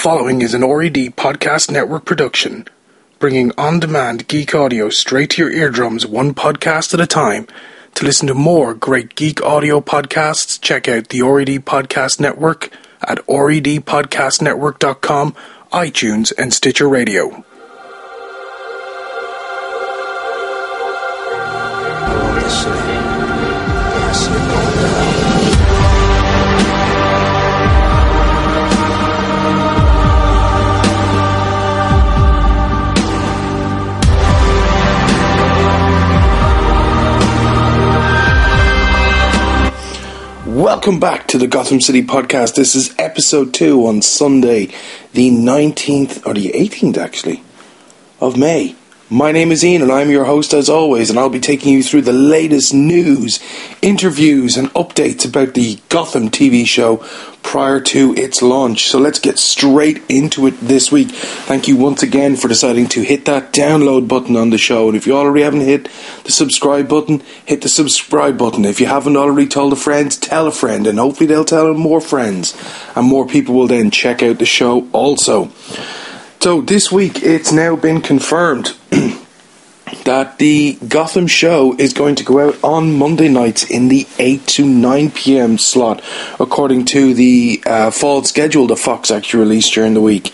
[0.00, 2.66] following is an RED Podcast Network production,
[3.18, 7.46] bringing on demand geek audio straight to your eardrums, one podcast at a time.
[7.96, 12.70] To listen to more great geek audio podcasts, check out the RED Podcast Network
[13.02, 15.34] at redpodcastnetwork.com,
[15.70, 17.44] iTunes, and Stitcher Radio.
[40.70, 42.54] Welcome back to the Gotham City Podcast.
[42.54, 44.66] This is episode two on Sunday,
[45.14, 47.42] the 19th, or the 18th actually,
[48.20, 48.76] of May.
[49.12, 51.82] My name is Ian and I'm your host as always, and I'll be taking you
[51.82, 53.40] through the latest news,
[53.82, 56.98] interviews, and updates about the Gotham TV show
[57.42, 58.86] prior to its launch.
[58.86, 61.10] So let's get straight into it this week.
[61.10, 64.86] Thank you once again for deciding to hit that download button on the show.
[64.86, 65.88] And if you already haven't hit
[66.22, 68.64] the subscribe button, hit the subscribe button.
[68.64, 72.00] If you haven't already told a friend, tell a friend, and hopefully they'll tell more
[72.00, 72.56] friends,
[72.94, 75.50] and more people will then check out the show also.
[76.38, 78.76] So this week it's now been confirmed
[80.04, 84.46] that the Gotham show is going to go out on Monday nights in the 8
[84.48, 85.58] to 9 p.m.
[85.58, 86.02] slot,
[86.38, 90.32] according to the uh, fall schedule that Fox actually released during the week.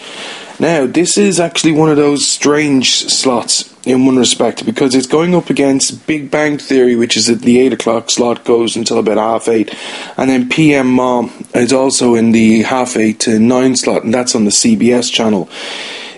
[0.59, 5.35] Now, this is actually one of those strange slots in one respect because it's going
[5.35, 9.19] up against Big Bang Theory, which is at the 8 o'clock slot, goes until about
[9.19, 9.75] half 8,
[10.17, 14.35] and then PM Mom is also in the half 8 to 9 slot, and that's
[14.35, 15.49] on the CBS channel.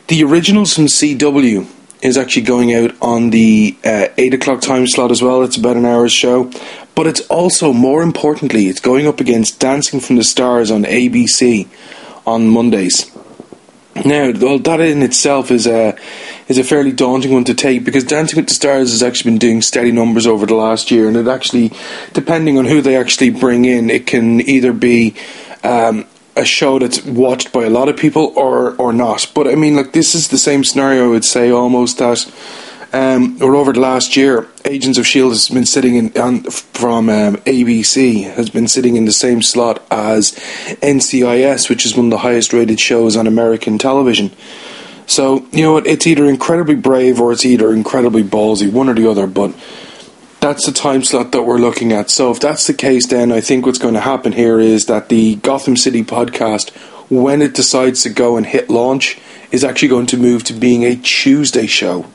[0.07, 1.67] The originals from CW
[2.03, 5.43] is actually going out on the uh, 8 o'clock time slot as well.
[5.43, 6.51] It's about an hour's show.
[6.95, 11.69] But it's also, more importantly, it's going up against Dancing from the Stars on ABC
[12.27, 13.11] on Mondays.
[14.05, 15.97] Now, well, that in itself is a
[16.49, 19.39] is a fairly daunting one to take because Dancing with the Stars has actually been
[19.39, 21.73] doing steady numbers over the last year, and it actually,
[22.13, 25.15] depending on who they actually bring in, it can either be
[25.65, 26.07] um,
[26.39, 29.31] a show that's watched by a lot of people or or not.
[29.35, 31.07] But I mean, like this is the same scenario.
[31.07, 32.31] I would say almost that.
[32.91, 37.11] Um, or over the last year, Agents of Shield has been sitting in on, from
[37.11, 40.33] um, ABC has been sitting in the same slot as
[40.81, 44.31] NCIS, which is one of the highest rated shows on American television.
[45.07, 49.11] So you know, it's either incredibly brave or it's either incredibly ballsy, one or the
[49.11, 49.27] other.
[49.27, 49.55] But
[50.41, 52.11] that's the time slot that we're looking at.
[52.11, 55.09] So if that's the case, then I think what's going to happen here is that
[55.09, 56.71] the Gotham City podcast,
[57.11, 59.19] when it decides to go and hit launch,
[59.51, 62.07] is actually going to move to being a Tuesday show.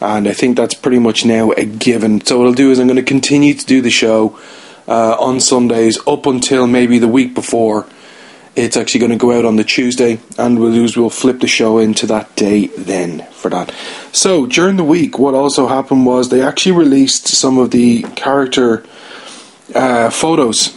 [0.00, 2.24] And I think that's pretty much now a given.
[2.24, 4.38] So what I'll do is I'm going to continue to do the show
[4.86, 7.86] uh, on Sundays up until maybe the week before
[8.58, 11.78] it's actually going to go out on the Tuesday, and we'll we'll flip the show
[11.78, 13.72] into that day then for that.
[14.12, 18.84] So during the week, what also happened was they actually released some of the character
[19.74, 20.76] uh, photos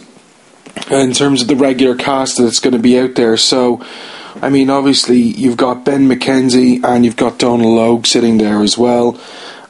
[0.90, 3.36] in terms of the regular cast that's going to be out there.
[3.36, 3.84] So.
[4.40, 8.78] I mean, obviously, you've got Ben McKenzie and you've got Donal Logue sitting there as
[8.78, 9.20] well.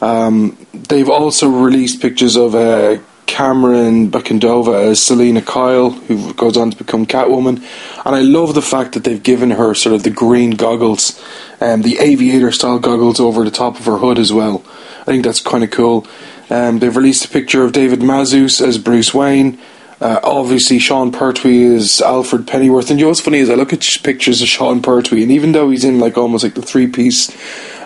[0.01, 6.71] Um, they've also released pictures of uh, Camren Bicondova as Selina Kyle, who goes on
[6.71, 7.65] to become Catwoman.
[8.05, 11.23] And I love the fact that they've given her sort of the green goggles,
[11.61, 14.63] um, the aviator style goggles over the top of her hood as well.
[15.01, 16.07] I think that's kind of cool.
[16.51, 19.59] Um, they've released a picture of David Mazouz as Bruce Wayne.
[20.03, 22.91] Uh, obviously, Sean Pertwee is Alfred Pennyworth.
[22.91, 25.53] And you know what's funny is I look at pictures of Sean Pertwee, and even
[25.53, 27.31] though he's in like almost like the three piece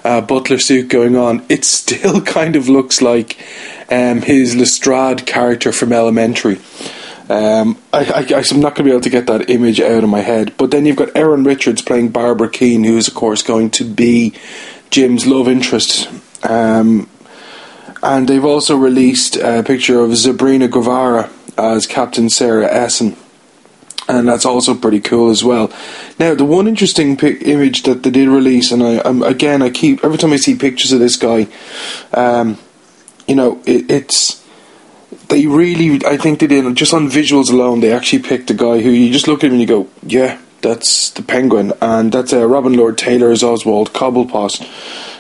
[0.03, 3.37] uh, butler suit going on, it still kind of looks like
[3.91, 6.59] um, his Lestrade character from Elementary.
[7.29, 10.21] Um, I, am not going to be able to get that image out of my
[10.21, 10.57] head.
[10.57, 13.85] But then you've got Erin Richards playing Barbara Kean, who is, of course, going to
[13.85, 14.35] be
[14.91, 16.09] Jim's love interest.
[16.45, 17.09] Um,
[18.03, 23.17] and they've also released a picture of Zabryna Guevara as Captain Sarah Essen.
[24.09, 25.73] And that's also pretty cool as well.
[26.21, 30.05] Now, the one interesting image that they did release, and I, I'm, again, I keep
[30.05, 31.49] every time I see pictures of this guy,
[32.13, 32.57] um,
[33.27, 34.45] you know, it, it's
[35.28, 37.81] they really, I think they did just on visuals alone.
[37.81, 40.39] They actually picked a guy who you just look at him and you go, yeah,
[40.63, 44.67] that's the Penguin, and that's uh, Robin Lord Taylor as Oswald Cobblepot.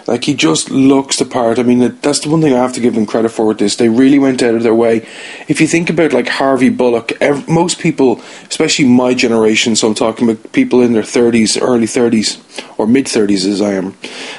[0.06, 1.58] Like he just looks the part.
[1.58, 3.76] I mean, that's the one thing I have to give them credit for with this.
[3.76, 5.06] They really went out of their way.
[5.48, 9.94] If you think about like Harvey Bullock, ev- most people, especially my generation, so I'm
[9.94, 12.40] talking about people in their 30s, early 30s,
[12.78, 13.96] or mid 30s as I am,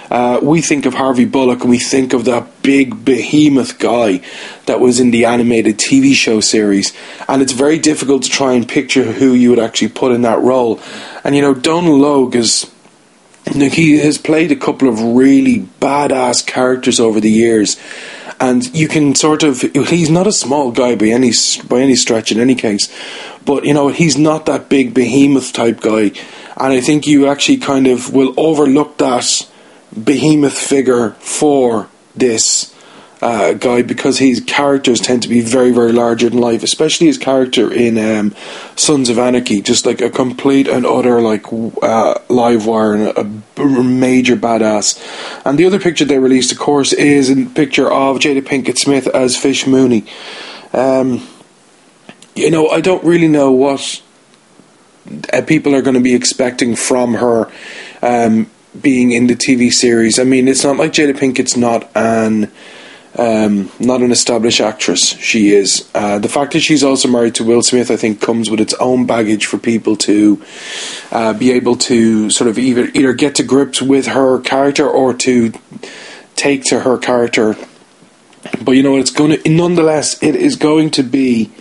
[0.10, 4.22] uh, we think of Harvey Bullock and we think of that big behemoth guy
[4.68, 6.94] that was in the animated TV show series.
[7.28, 10.40] And it's very difficult to try and picture who you would actually put in that
[10.40, 10.80] role.
[11.25, 12.72] And you know, Donal Logue is
[13.56, 17.78] now, he has played a couple of really badass characters over the years,
[18.40, 21.32] and you can sort of he's not a small guy by any
[21.68, 22.94] by any stretch in any case,
[23.46, 26.12] but you know he's not that big behemoth type guy,
[26.58, 29.50] and I think you actually kind of will overlook that
[30.04, 32.74] behemoth figure for this
[33.22, 37.18] uh, guy because his characters tend to be very, very larger than life, especially his
[37.18, 38.36] character in um,
[38.75, 41.46] Sons of Anarchy, just like a complete and utter like
[41.81, 43.24] uh, live wire and a,
[43.84, 45.02] major badass.
[45.46, 49.08] And the other picture they released, of course, is a picture of Jada Pinkett Smith
[49.08, 50.06] as Fish Mooney.
[50.74, 51.28] Um,
[52.36, 54.02] you know, I don't really know what
[55.34, 57.52] uh, people are going to be expecting from her.
[58.02, 62.52] Um, being in the TV series, I mean, it's not like Jada Pinkett's not an
[63.18, 65.90] um, not an established actress, she is.
[65.96, 68.74] Uh, the fact that she's also married to Will Smith, I think, comes with its
[68.75, 70.42] own baggage for people to
[71.12, 75.14] uh, be able to sort of either either get to grips with her character or
[75.16, 75.52] to
[76.36, 77.56] take to her character.
[78.64, 81.52] But you know, it's going to nonetheless, it is going to be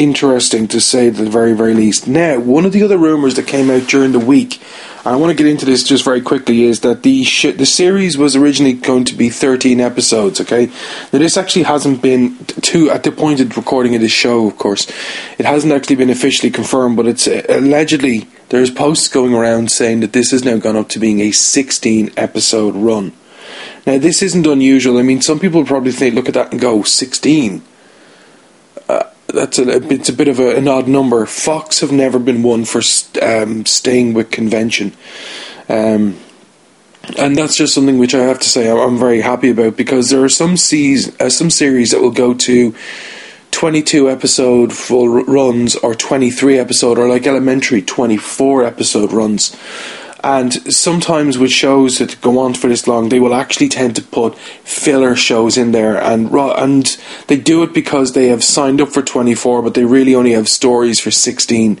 [0.00, 2.08] interesting to say the very, very least.
[2.08, 4.60] Now, one of the other rumors that came out during the week
[5.04, 6.64] I want to get into this just very quickly.
[6.64, 10.40] Is that the sh- the series was originally going to be thirteen episodes?
[10.40, 10.66] Okay,
[11.12, 14.46] now this actually hasn't been to at the point of recording of this show.
[14.46, 14.90] Of course,
[15.38, 20.00] it hasn't actually been officially confirmed, but it's uh, allegedly there's posts going around saying
[20.00, 23.12] that this has now gone up to being a sixteen episode run.
[23.86, 24.98] Now this isn't unusual.
[24.98, 27.62] I mean, some people probably think look at that and go sixteen
[29.32, 31.24] that's a it's a bit of a, an odd number.
[31.26, 32.82] Fox have never been one for
[33.22, 34.92] um, staying with convention,
[35.68, 36.16] um,
[37.18, 40.22] and that's just something which I have to say I'm very happy about because there
[40.22, 42.74] are some seas uh, some series that will go to.
[43.52, 49.56] 22 episode full runs or 23 episode or like elementary 24 episode runs
[50.22, 54.02] and sometimes with shows that go on for this long, they will actually tend to
[54.02, 56.98] put filler shows in there, and and
[57.30, 60.48] they do it because they have signed up for 24, but they really only have
[60.48, 61.80] stories for 16.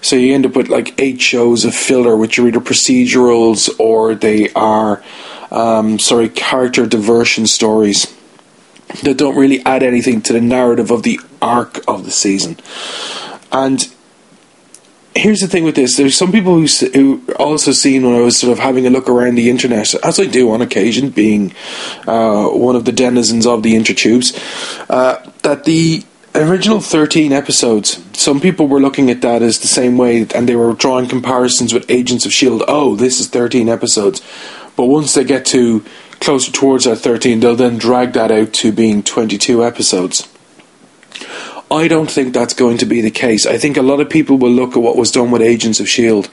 [0.00, 4.14] So you end up with like eight shows of filler, which are either procedurals or
[4.14, 5.02] they are,
[5.50, 8.14] um, sorry, character diversion stories
[9.02, 12.56] that don't really add anything to the narrative of the arc of the season.
[13.50, 13.92] And
[15.16, 18.38] here's the thing with this: there's some people who, who also seen when I was
[18.38, 21.54] sort of having a look around the internet, as I do on occasion, being
[22.06, 24.38] uh, one of the denizens of the intertubes,
[24.88, 26.04] uh, that the
[26.34, 30.56] original 13 episodes, some people were looking at that as the same way, and they
[30.56, 32.62] were drawing comparisons with Agents of Shield.
[32.68, 34.22] Oh, this is 13 episodes,
[34.76, 35.84] but once they get to
[36.20, 40.28] closer towards that 13, they'll then drag that out to being 22 episodes.
[41.70, 43.44] I don't think that's going to be the case.
[43.46, 45.86] I think a lot of people will look at what was done with Agents of
[45.86, 46.28] S.H.I.E.L.D.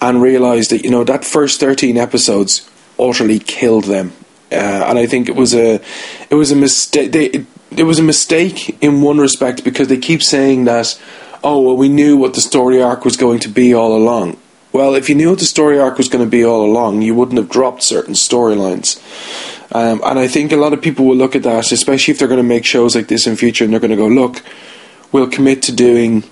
[0.00, 4.12] and realise that, you know, that first 13 episodes utterly killed them.
[4.52, 5.80] Uh, and I think it was a,
[6.28, 7.12] it was a mistake.
[7.12, 7.46] They,
[7.76, 11.00] it was a mistake in one respect because they keep saying that,
[11.42, 14.38] oh, well, we knew what the story arc was going to be all along.
[14.72, 17.14] Well, if you knew what the story arc was going to be all along, you
[17.14, 19.00] wouldn't have dropped certain storylines.
[19.72, 22.28] Um, and I think a lot of people will look at that, especially if they're
[22.28, 24.42] going to make shows like this in future, and they're going to go, look,
[25.12, 26.24] we'll commit to doing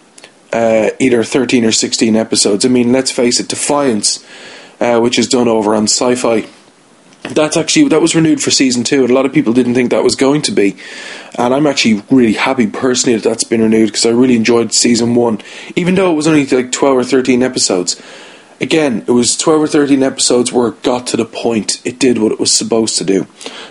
[0.53, 2.65] uh, either 13 or 16 episodes.
[2.65, 4.25] I mean, let's face it, Defiance,
[4.81, 6.49] uh, which is done over on Syfy,
[7.23, 9.91] that's actually that was renewed for season two, and a lot of people didn't think
[9.91, 10.77] that was going to be.
[11.37, 15.15] And I'm actually really happy personally that that's been renewed because I really enjoyed season
[15.15, 15.41] one,
[15.77, 18.01] even though it was only like 12 or 13 episodes
[18.61, 21.81] again, it was 12 or 13 episodes where it got to the point.
[21.85, 23.27] It did what it was supposed to do.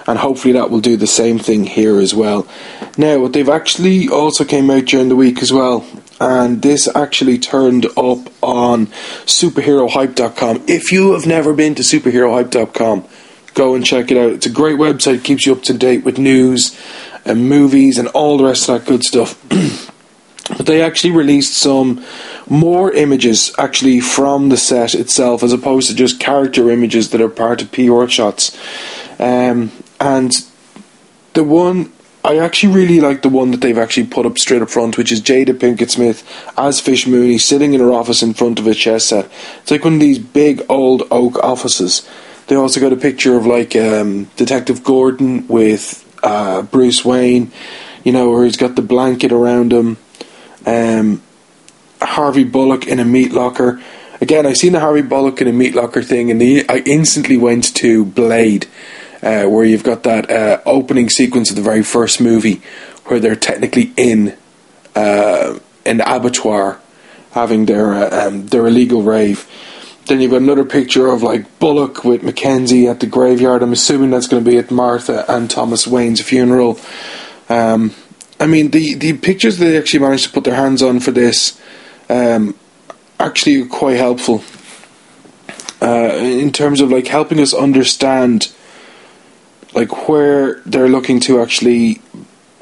[0.05, 2.47] And hopefully that will do the same thing here as well.
[2.97, 5.85] Now, what they've actually also came out during the week as well.
[6.19, 8.87] And this actually turned up on
[9.27, 10.63] superherohype.com.
[10.67, 13.05] If you have never been to superherohype.com,
[13.53, 14.31] go and check it out.
[14.31, 16.79] It's a great website, keeps you up to date with news
[17.23, 19.37] and movies and all the rest of that good stuff.
[20.49, 22.03] but they actually released some
[22.47, 27.29] more images actually from the set itself as opposed to just character images that are
[27.29, 28.57] part of PR shots.
[29.19, 30.31] Um, and
[31.33, 31.91] the one
[32.23, 35.13] I actually really like the one that they've actually put up straight up front, which
[35.13, 36.23] is Jada Pinkett Smith
[36.57, 39.31] as Fish Mooney sitting in her office in front of a chess set.
[39.61, 42.07] It's like one of these big old oak offices
[42.47, 47.51] They also got a picture of like um, Detective Gordon with uh, Bruce Wayne,
[48.03, 49.97] you know, where he's got the blanket around him.
[50.67, 51.23] Um,
[52.01, 53.81] Harvey Bullock in a meat locker.
[54.19, 57.37] Again, I seen the Harvey Bullock in a meat locker thing, and the, I instantly
[57.37, 58.67] went to Blade,
[59.23, 62.61] uh, where you've got that uh, opening sequence of the very first movie,
[63.05, 64.35] where they're technically in
[64.95, 66.81] uh, an abattoir,
[67.31, 69.47] having their uh, um, their illegal rave.
[70.07, 73.61] Then you've got another picture of like Bullock with McKenzie at the graveyard.
[73.61, 76.79] I'm assuming that's going to be at Martha and Thomas Wayne's funeral.
[77.49, 77.93] Um,
[78.39, 81.59] I mean, the, the pictures they actually managed to put their hands on for this
[82.09, 82.55] um,
[83.19, 84.43] actually quite helpful
[85.81, 88.51] uh, in terms of like helping us understand
[89.73, 92.01] like where they're looking to actually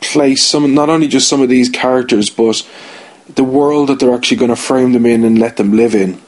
[0.01, 2.67] place some, not only just some of these characters, but
[3.35, 6.21] the world that they're actually going to frame them in and let them live in.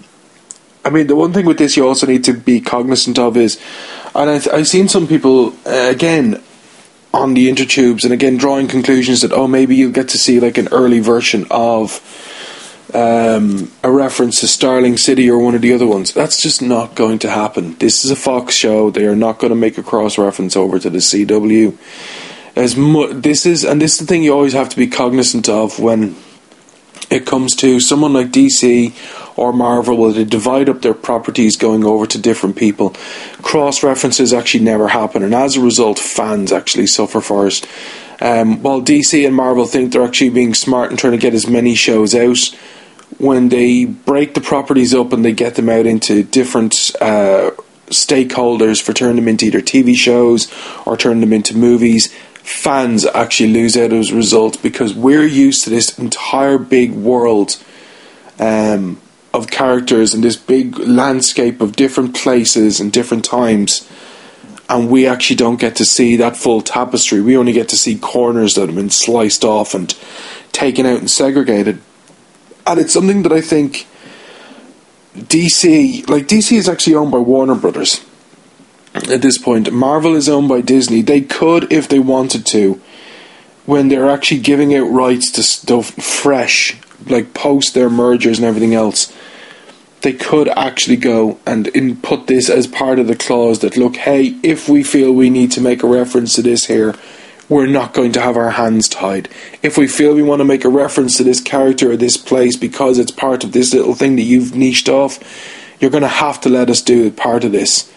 [0.84, 3.60] I mean, the one thing with this you also need to be cognizant of is,
[4.16, 6.42] and I've, I've seen some people uh, again
[7.14, 10.58] on the intertubes, and again drawing conclusions that oh maybe you'll get to see like
[10.58, 12.02] an early version of
[12.94, 16.14] um, a reference to Starling City or one of the other ones.
[16.14, 17.76] That's just not going to happen.
[17.76, 18.90] This is a Fox show.
[18.90, 21.78] They are not going to make a cross reference over to the CW.
[22.56, 25.50] As mu- this is, and this is the thing you always have to be cognizant
[25.50, 26.16] of when
[27.10, 28.94] it comes to someone like DC
[29.38, 32.92] or Marvel, where they divide up their properties going over to different people.
[33.42, 37.66] Cross references actually never happen, and as a result, fans actually suffer for it.
[38.20, 41.48] Um, while DC and Marvel think they're actually being smart and trying to get as
[41.48, 42.40] many shows out,
[43.20, 47.52] when they break the properties up and they get them out into different uh,
[47.88, 50.52] stakeholders for turning them into either TV shows
[50.86, 52.14] or turning them into movies,
[52.48, 57.62] fans actually lose out as a result because we're used to this entire big world
[58.40, 59.02] um,
[59.34, 63.90] of characters and this big landscape of different places and different times.
[64.70, 67.20] And we actually don't get to see that full tapestry.
[67.20, 69.94] We only get to see corners that have been sliced off and
[70.54, 71.82] taken out and segregated.
[72.66, 73.88] And it's something that I think
[75.16, 78.07] DC, like DC is actually owned by Warner Brothers
[78.98, 79.72] at this point.
[79.72, 81.02] Marvel is owned by Disney.
[81.02, 82.82] They could, if they wanted to,
[83.66, 88.74] when they're actually giving out rights to stuff fresh, like post their mergers and everything
[88.74, 89.14] else,
[90.02, 94.40] they could actually go and input this as part of the clause that, look, hey,
[94.44, 96.96] if we feel we need to make a reference to this here,
[97.50, 99.30] we're not going to have our hands tied.
[99.64, 102.56] If we feel we want to make a reference to this character or this place
[102.56, 105.20] because it's part of this little thing that you've niched off,
[105.80, 107.92] you're going to have to let us do part of this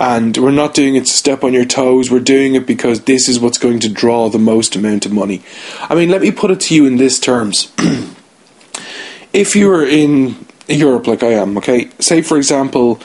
[0.00, 2.10] and we're not doing it to step on your toes.
[2.10, 5.42] We're doing it because this is what's going to draw the most amount of money.
[5.78, 7.70] I mean, let me put it to you in this terms.
[9.34, 12.98] if you were in Europe like I am, okay, say for example,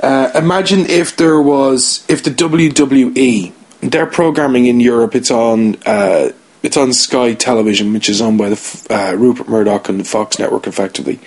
[0.00, 6.30] uh, imagine if there was if the WWE their programming in Europe it's on uh,
[6.62, 10.38] it's on Sky Television, which is owned by the uh, Rupert Murdoch and the Fox
[10.38, 11.18] network, effectively,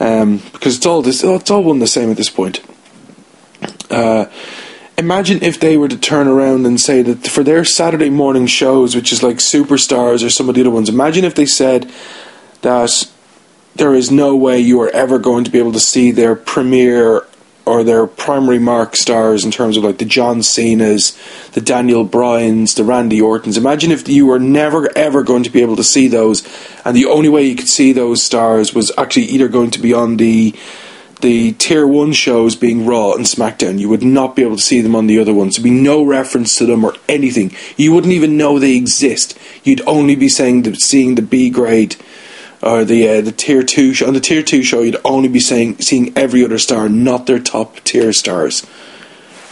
[0.00, 2.62] um, because it's all this it's all one the same at this point.
[3.90, 4.26] Uh,
[4.98, 8.94] imagine if they were to turn around and say that for their Saturday morning shows,
[8.94, 11.90] which is like Superstars or some of the other ones, imagine if they said
[12.62, 13.08] that
[13.74, 17.26] there is no way you are ever going to be able to see their premiere
[17.64, 21.16] or their primary mark stars in terms of like the John Cena's,
[21.52, 23.56] the Daniel Bryans, the Randy Ortons.
[23.56, 26.42] Imagine if you were never ever going to be able to see those,
[26.84, 29.94] and the only way you could see those stars was actually either going to be
[29.94, 30.54] on the
[31.22, 33.78] the tier one shows being Raw and SmackDown.
[33.78, 35.56] You would not be able to see them on the other ones.
[35.56, 37.52] There'd be no reference to them or anything.
[37.76, 39.38] You wouldn't even know they exist.
[39.64, 41.96] You'd only be saying the, seeing the B grade
[42.62, 44.06] or the uh, the tier two show.
[44.06, 47.40] On the tier two show, you'd only be saying seeing every other star, not their
[47.40, 48.66] top tier stars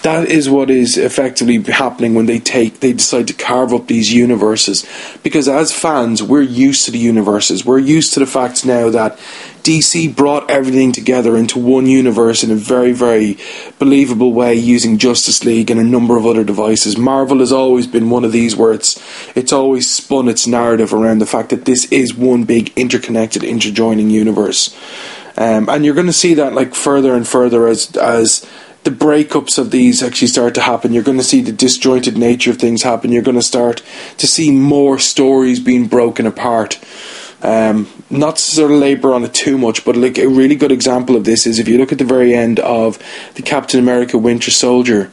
[0.03, 4.13] that is what is effectively happening when they take they decide to carve up these
[4.13, 4.87] universes.
[5.23, 7.65] Because as fans we're used to the universes.
[7.65, 9.19] We're used to the fact now that
[9.63, 13.37] DC brought everything together into one universe in a very very
[13.79, 16.97] believable way using Justice League and a number of other devices.
[16.97, 19.01] Marvel has always been one of these where it's
[19.37, 24.11] it's always spun its narrative around the fact that this is one big interconnected interjoining
[24.11, 24.75] universe.
[25.37, 28.47] Um, and you're going to see that like further and further as as
[28.85, 30.93] the breakups of these actually start to happen.
[30.93, 33.13] You're going to see the disjointed nature of things happen.
[33.13, 33.83] You're going to start
[34.19, 36.79] to see more stories being broken apart.
[37.43, 40.73] Um, not to sort of labour on it too much, but like a really good
[40.73, 42.99] example of this is if you look at the very end of
[43.35, 45.11] the Captain America Winter Soldier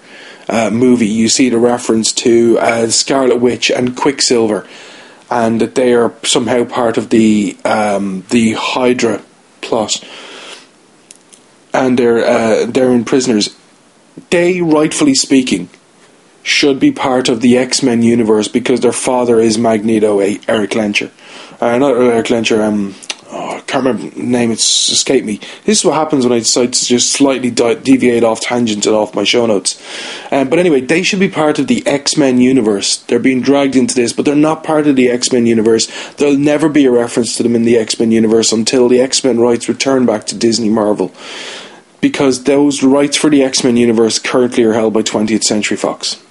[0.49, 4.67] uh, movie, you see the reference to uh, Scarlet Witch and Quicksilver,
[5.29, 9.21] and that they are somehow part of the um, the Hydra
[9.61, 10.03] plot
[11.77, 13.55] and they're uh, they're in prisoners.
[14.31, 15.69] they, rightfully speaking,
[16.43, 21.11] should be part of the X Men universe because their father is Magneto, Eric Lehnsherr.
[21.59, 22.95] Uh, not Erik Lehnsherr, um,
[23.31, 25.39] oh, I can't remember the name, it's escaped me.
[25.65, 29.15] This is what happens when I decide to just slightly deviate off tangent and off
[29.15, 29.81] my show notes.
[30.31, 32.97] Um, but anyway, they should be part of the X Men universe.
[32.97, 35.87] They're being dragged into this, but they're not part of the X Men universe.
[36.13, 39.23] There'll never be a reference to them in the X Men universe until the X
[39.23, 41.11] Men rights return back to Disney Marvel.
[41.99, 46.21] Because those rights for the X Men universe currently are held by 20th Century Fox.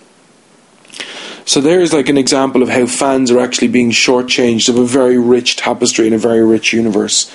[1.45, 5.17] So there's like an example of how fans are actually being shortchanged of a very
[5.17, 7.33] rich tapestry in a very rich universe.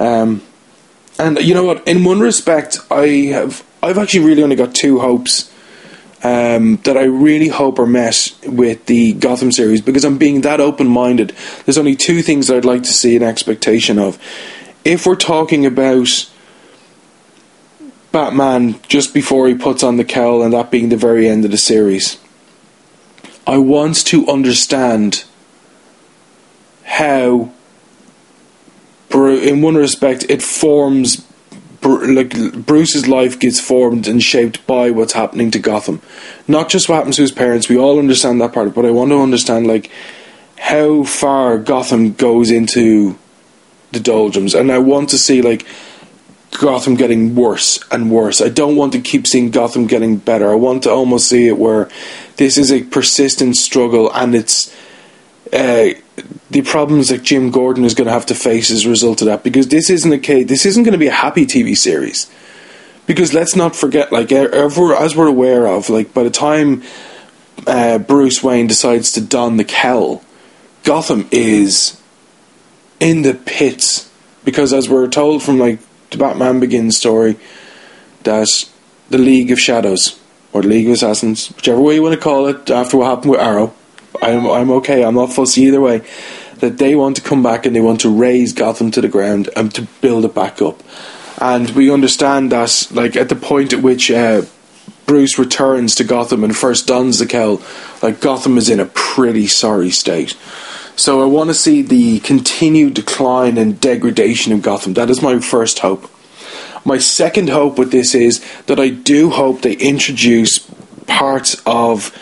[0.00, 0.42] Um,
[1.20, 1.86] and you know what?
[1.86, 5.52] In one respect, I have I've actually really only got two hopes
[6.24, 10.60] um, that I really hope are met with the Gotham series because I'm being that
[10.60, 11.32] open minded.
[11.64, 14.18] There's only two things that I'd like to see an expectation of.
[14.84, 16.08] If we're talking about
[18.14, 21.50] Batman just before he puts on the cowl and that being the very end of
[21.50, 22.16] the series
[23.46, 25.24] I want to understand
[26.84, 27.50] how,
[29.12, 31.26] in one respect, it forms.
[31.82, 36.00] Like Bruce's life gets formed and shaped by what's happening to Gotham,
[36.48, 37.68] not just what happens to his parents.
[37.68, 39.90] We all understand that part, but I want to understand like
[40.58, 43.18] how far Gotham goes into
[43.92, 45.66] the doldrums, and I want to see like
[46.58, 48.40] Gotham getting worse and worse.
[48.40, 50.50] I don't want to keep seeing Gotham getting better.
[50.50, 51.88] I want to almost see it where
[52.36, 54.74] this is a persistent struggle and it's
[55.52, 55.90] uh,
[56.50, 59.26] the problems that Jim Gordon is going to have to face as a result of
[59.26, 59.42] that.
[59.42, 62.30] Because this isn't a case, this isn't going to be a happy TV series.
[63.06, 66.82] Because let's not forget, like as we're aware of, like by the time
[67.66, 70.22] uh, Bruce Wayne decides to don the cowl,
[70.84, 72.00] Gotham is
[73.00, 74.10] in the pits.
[74.44, 75.80] Because as we're told from like
[76.14, 77.36] the Batman Begins story
[78.22, 78.48] that
[79.10, 80.18] the League of Shadows
[80.52, 83.32] or the League of Assassins, whichever way you want to call it, after what happened
[83.32, 83.74] with Arrow,
[84.22, 85.04] I'm I'm okay.
[85.04, 86.02] I'm not fussy either way.
[86.60, 89.50] That they want to come back and they want to raze Gotham to the ground
[89.56, 90.82] and to build it back up.
[91.38, 94.42] And we understand that, like at the point at which uh,
[95.04, 97.60] Bruce returns to Gotham and first dons the cowl,
[98.02, 100.36] like Gotham is in a pretty sorry state.
[100.96, 104.94] So I want to see the continued decline and degradation of Gotham.
[104.94, 106.08] That is my first hope.
[106.84, 110.58] My second hope with this is that I do hope they introduce
[111.06, 112.16] parts of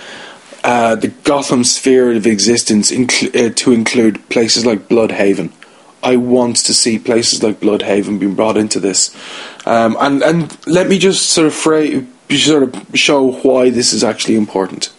[0.65, 5.53] uh, the Gotham sphere of existence inc- uh, to include places like Blüdhaven.
[6.03, 9.15] I want to see places like Blüdhaven being brought into this,
[9.67, 14.03] um, and and let me just sort of fra- sort of show why this is
[14.03, 14.91] actually important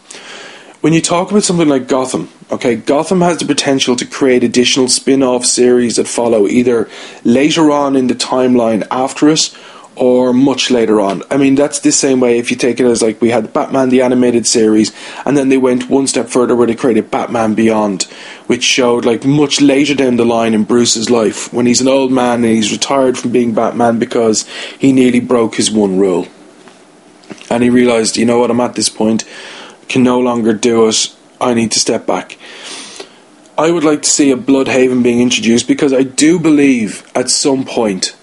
[0.84, 4.90] when you talk about something like Gotham, okay, Gotham has the potential to create additional
[4.90, 6.90] spin off series that follow either
[7.24, 9.56] later on in the timeline after it
[9.96, 11.24] or much later on.
[11.32, 13.88] I mean, that's the same way if you take it as like we had Batman
[13.88, 14.92] the animated series,
[15.26, 18.04] and then they went one step further where they created Batman Beyond,
[18.48, 22.12] which showed like much later down the line in Bruce's life when he's an old
[22.12, 24.46] man and he's retired from being Batman because
[24.78, 26.28] he nearly broke his one rule.
[27.50, 29.24] And he realized, you know what, I'm at this point
[29.88, 31.16] can no longer do it.
[31.40, 32.38] I need to step back.
[33.58, 37.66] I would like to see a Blüdhaven being introduced because I do believe at some
[37.66, 38.16] point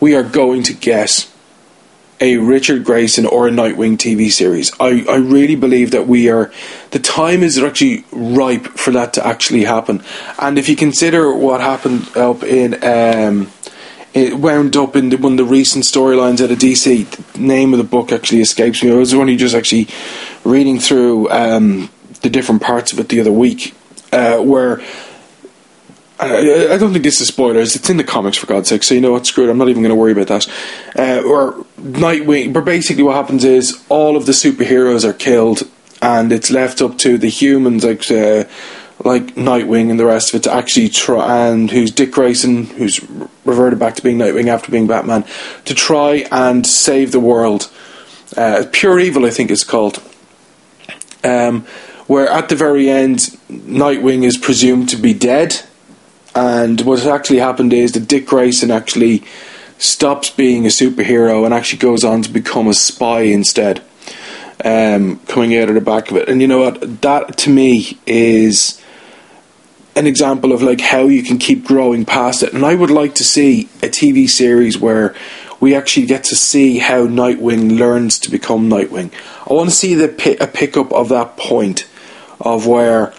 [0.00, 1.28] we are going to get
[2.20, 4.72] a Richard Grayson or a Nightwing TV series.
[4.80, 6.52] I, I really believe that we are,
[6.92, 10.02] the time is actually ripe for that to actually happen.
[10.38, 13.50] And if you consider what happened up in um,
[14.14, 17.10] it wound up in the, one of the recent storylines at a DC.
[17.32, 18.92] The name of the book actually escapes me.
[18.92, 19.88] I was only just actually
[20.44, 21.90] reading through um,
[22.22, 23.74] the different parts of it the other week,
[24.12, 24.80] uh, where
[26.20, 27.74] I, I, don't think this is spoilers.
[27.74, 28.84] It's in the comics for God's sake.
[28.84, 29.26] So you know what?
[29.26, 29.50] Screw it.
[29.50, 30.48] I'm not even going to worry about that.
[30.96, 32.52] Uh, or Nightwing.
[32.52, 35.68] But basically, what happens is all of the superheroes are killed,
[36.00, 38.08] and it's left up to the humans, like.
[38.10, 38.44] Uh,
[39.04, 43.00] like Nightwing and the rest of it to actually try and who's Dick Grayson, who's
[43.44, 45.24] reverted back to being Nightwing after being Batman,
[45.66, 47.70] to try and save the world.
[48.36, 50.02] Uh, Pure Evil, I think it's called.
[51.22, 51.62] Um,
[52.06, 53.18] where at the very end,
[53.50, 55.62] Nightwing is presumed to be dead,
[56.34, 59.22] and what actually happened is that Dick Grayson actually
[59.78, 63.82] stops being a superhero and actually goes on to become a spy instead.
[64.64, 67.02] Um, coming out of the back of it, and you know what?
[67.02, 68.80] That to me is
[69.96, 72.52] an example of like how you can keep growing past it.
[72.52, 75.14] And I would like to see a TV series where
[75.60, 79.12] we actually get to see how Nightwing learns to become Nightwing.
[79.48, 81.86] I want to see the a pickup of that point
[82.40, 83.14] of where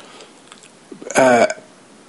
[1.15, 1.47] uh,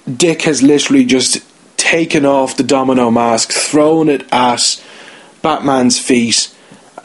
[0.05, 1.43] Dick has literally just
[1.77, 4.83] taken off the domino mask, thrown it at
[5.41, 6.53] Batman's feet,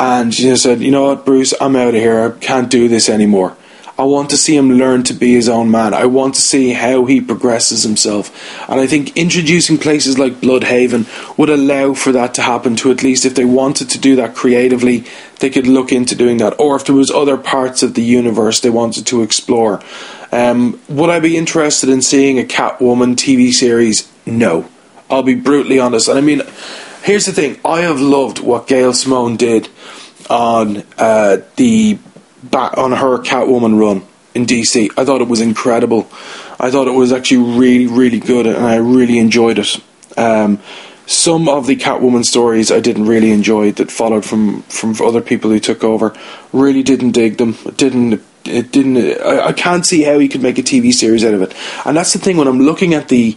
[0.01, 1.55] and she said, "You know what, Bruce?
[1.61, 2.35] I'm out of here.
[2.35, 3.57] I can't do this anymore."
[3.99, 5.93] I want to see him learn to be his own man.
[5.93, 8.31] I want to see how he progresses himself.
[8.69, 13.03] And I think introducing places like Blüdhaven would allow for that to happen to at
[13.03, 15.05] least if they wanted to do that creatively,
[15.41, 16.59] they could look into doing that.
[16.59, 19.83] Or if there was other parts of the universe they wanted to explore.
[20.33, 24.11] Um, would I be interested in seeing a Catwoman TV series?
[24.25, 24.69] No.
[25.11, 26.09] I'll be brutally honest.
[26.09, 26.41] And I mean,
[27.03, 27.61] here's the thing.
[27.65, 29.69] I have loved what Gail Simone did
[30.31, 31.99] on uh, the
[32.43, 34.91] back on her Catwoman run in DC.
[34.97, 36.09] I thought it was incredible.
[36.59, 39.81] I thought it was actually really, really good, and I really enjoyed it.
[40.17, 40.61] Um,
[41.07, 45.51] some of the Catwoman stories I didn't really enjoy that followed from from other people
[45.51, 46.17] who took over.
[46.53, 47.57] Really didn't dig them.
[47.77, 51.35] Didn't it didn't I, I can't see how you could make a TV series out
[51.35, 51.55] of it.
[51.85, 53.37] And that's the thing when I'm looking at the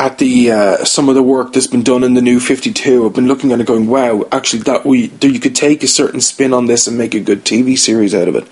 [0.00, 3.12] at the uh, some of the work that's been done in the new 52 I've
[3.12, 6.54] been looking at it going wow actually that we you could take a certain spin
[6.54, 8.48] on this and make a good TV series out of it.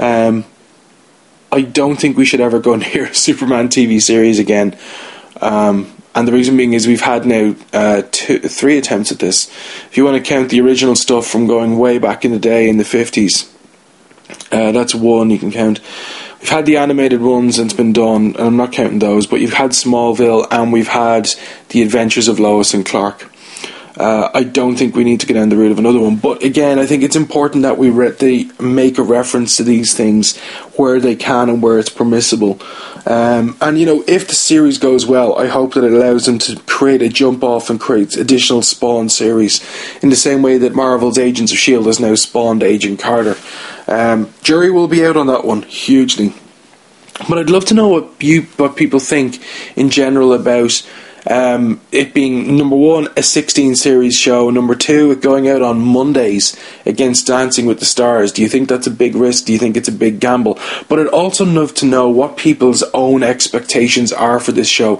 [0.00, 0.44] Um,
[1.52, 4.76] I don't think we should ever go near a Superman TV series again.
[5.40, 9.48] Um, and the reason being is we've had now uh, two, three attempts at this.
[9.86, 12.68] If you want to count the original stuff from going way back in the day
[12.68, 13.52] in the 50s
[14.50, 15.80] uh, that's one you can count
[16.42, 19.40] we've had the animated ones and it's been done, and I'm not counting those, but
[19.40, 21.30] you've had Smallville and we've had
[21.68, 23.30] the Adventures of Lois and Clark.
[23.96, 26.42] Uh, I don't think we need to get down the route of another one, but
[26.42, 30.38] again, I think it's important that we re- make a reference to these things
[30.76, 32.58] where they can and where it's permissible.
[33.04, 36.38] Um, and you know, if the series goes well, I hope that it allows them
[36.38, 39.60] to create a jump off and create additional Spawn series
[40.02, 43.36] in the same way that Marvel's Agents of Shield has now spawned Agent Carter.
[43.86, 46.34] Um, jury will be out on that one hugely,
[47.28, 49.42] but I'd love to know what you what people think
[49.76, 50.82] in general about
[51.28, 56.56] um, it being number one a 16 series show, number two going out on Mondays
[56.84, 58.32] against Dancing with the Stars.
[58.32, 59.44] Do you think that's a big risk?
[59.44, 60.58] Do you think it's a big gamble?
[60.88, 64.96] But I'd also love to know what people's own expectations are for this show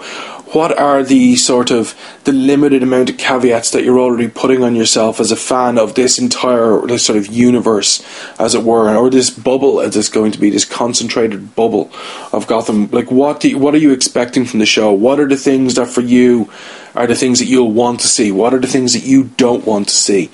[0.53, 4.77] what are the sort of the limited amount of caveats that you're already putting on
[4.77, 8.05] yourself as a fan of this entire this sort of universe,
[8.39, 11.91] as it were, or this bubble as it's going to be, this concentrated bubble
[12.33, 12.89] of Gotham?
[12.91, 14.93] Like, what do you, what are you expecting from the show?
[14.93, 16.51] What are the things that for you
[16.95, 18.31] are the things that you'll want to see?
[18.31, 20.31] What are the things that you don't want to see?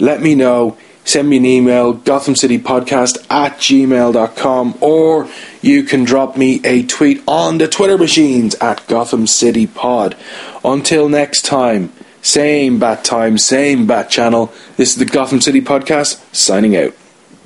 [0.00, 0.76] Let me know
[1.10, 5.28] send me an email, gothamcitypodcast at gmail.com, or
[5.60, 10.16] you can drop me a tweet on the Twitter machines at Gotham City Pod.
[10.64, 11.92] Until next time,
[12.22, 14.52] same bat time, same bat channel.
[14.76, 16.92] This is the Gotham City Podcast, signing out.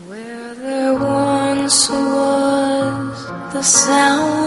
[0.06, 4.43] Where there once was the sound